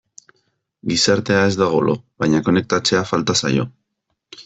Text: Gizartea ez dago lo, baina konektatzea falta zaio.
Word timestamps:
Gizartea 0.91 1.43
ez 1.51 1.53
dago 1.61 1.83
lo, 1.89 1.95
baina 2.25 2.43
konektatzea 2.51 3.07
falta 3.15 3.41
zaio. 3.45 3.69